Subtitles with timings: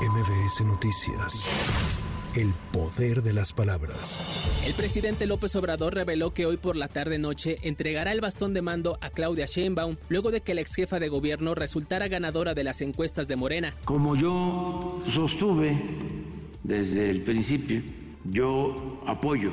[0.00, 2.00] MBS Noticias.
[2.34, 4.18] El poder de las palabras.
[4.66, 8.96] El presidente López Obrador reveló que hoy por la tarde-noche entregará el bastón de mando
[9.02, 12.80] a Claudia Sheinbaum luego de que la ex jefa de gobierno resultara ganadora de las
[12.80, 13.74] encuestas de Morena.
[13.84, 15.78] Como yo sostuve
[16.62, 17.82] desde el principio,
[18.24, 19.52] yo apoyo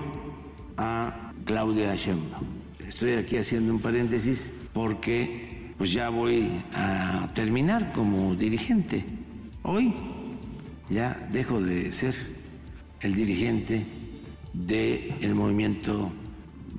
[0.78, 2.46] a Claudia Sheinbaum.
[2.88, 9.04] Estoy aquí haciendo un paréntesis porque pues ya voy a terminar como dirigente.
[9.64, 9.94] Hoy
[10.90, 12.16] ya dejo de ser
[13.02, 13.86] el dirigente
[14.54, 16.12] del movimiento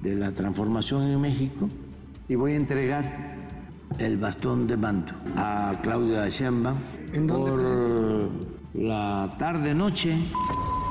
[0.03, 1.69] de la transformación en México
[2.29, 3.37] y voy a entregar
[3.99, 6.79] el bastón de mando a Claudia Sheinbaum
[7.27, 8.31] por
[8.75, 10.19] la tarde noche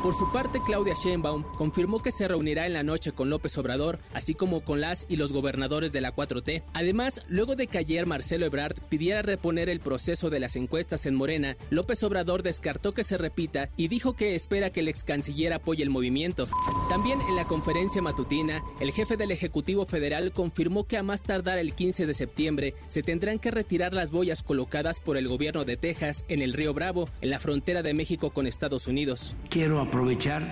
[0.08, 4.00] por su parte, Claudia Sheinbaum confirmó que se reunirá en la noche con López Obrador,
[4.14, 6.64] así como con las y los gobernadores de la 4T.
[6.74, 11.16] Además, luego de que ayer Marcelo Ebrard pidiera reponer el proceso de las encuestas en
[11.16, 15.52] Morena, López Obrador descartó que se repita y dijo que espera que el ex canciller
[15.52, 16.48] apoye el movimiento.
[16.88, 21.58] También en la conferencia matutina, el jefe del Ejecutivo Federal confirmó que a más tardar
[21.58, 25.76] el 15 de septiembre se tendrán que retirar las boyas colocadas por el gobierno de
[25.76, 29.36] Texas en el río Bravo, en la frontera de México con Estados Unidos.
[29.50, 30.44] Quiero aprovechar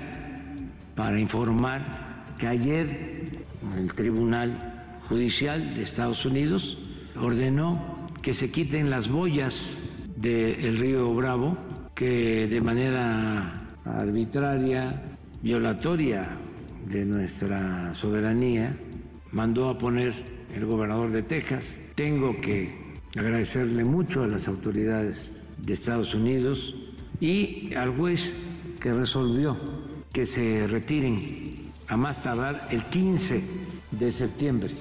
[0.96, 3.46] para informar que ayer
[3.78, 6.80] el Tribunal Judicial de Estados Unidos
[7.16, 9.84] ordenó que se quiten las boyas
[10.16, 11.56] del río Bravo
[11.94, 16.28] que de manera arbitraria, violatoria
[16.88, 18.76] de nuestra soberanía,
[19.32, 20.16] mandó a poner
[20.56, 21.80] el gobernador de Texas.
[21.94, 22.74] Tengo que
[23.16, 26.76] agradecerle mucho a las autoridades de Estados Unidos
[27.20, 28.34] y al juez
[28.86, 29.58] que resolvió
[30.14, 33.44] que se retiren a más tardar el 15
[33.90, 34.76] de septiembre.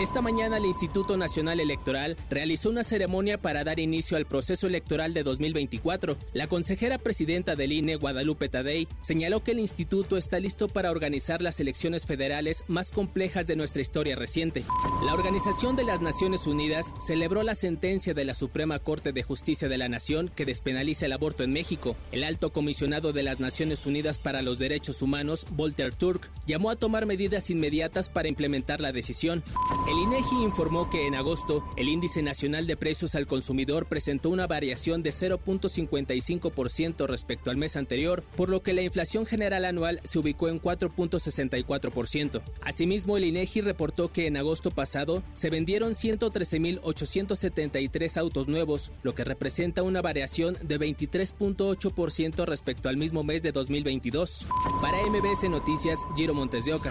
[0.00, 5.14] Esta mañana el Instituto Nacional Electoral realizó una ceremonia para dar inicio al proceso electoral
[5.14, 6.16] de 2024.
[6.32, 11.42] La consejera presidenta del INE, Guadalupe Tadei, señaló que el instituto está listo para organizar
[11.42, 14.64] las elecciones federales más complejas de nuestra historia reciente.
[15.06, 19.68] La Organización de las Naciones Unidas celebró la sentencia de la Suprema Corte de Justicia
[19.68, 21.94] de la Nación que despenaliza el aborto en México.
[22.10, 26.76] El alto comisionado de las Naciones Unidas para los Derechos Humanos, Volter Turk, llamó a
[26.76, 29.44] tomar medidas inmediatas para implementar la decisión.
[29.86, 34.46] El INEGI informó que en agosto el índice nacional de precios al consumidor presentó una
[34.46, 40.18] variación de 0.55% respecto al mes anterior, por lo que la inflación general anual se
[40.18, 42.40] ubicó en 4.64%.
[42.62, 49.24] Asimismo, el INEGI reportó que en agosto pasado se vendieron 113.873 autos nuevos, lo que
[49.24, 54.46] representa una variación de 23.8% respecto al mismo mes de 2022.
[54.80, 56.90] Para MBS Noticias, Giro Montes de Oca.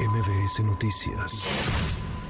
[0.00, 1.46] MBS Noticias.